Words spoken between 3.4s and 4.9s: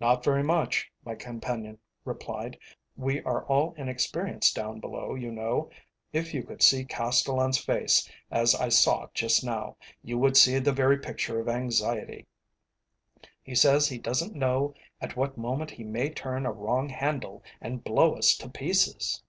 all inexperienced down